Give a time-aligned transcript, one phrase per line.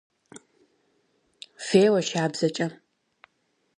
[1.65, 2.67] Феуэ шабзэкӏэ!